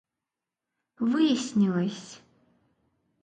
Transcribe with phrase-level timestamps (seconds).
[1.11, 2.11] выяснилось